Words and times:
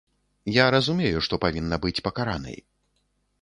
Я 0.53 0.63
разумею, 0.75 1.21
што 1.25 1.39
павінна 1.45 1.79
быць 1.85 2.03
пакаранай. 2.09 2.57